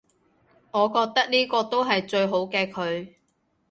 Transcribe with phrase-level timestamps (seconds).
[0.71, 3.09] 我覺得呢個都係最好嘅佢